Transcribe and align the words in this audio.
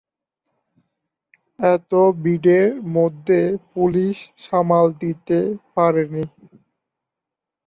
এত 1.59 1.91
ভিড়ের 2.23 2.67
মধ্যে 2.95 3.39
পুলিশ 3.73 4.17
সামাল 4.43 4.85
দিতে 5.01 5.37
পারেনি। 5.73 6.23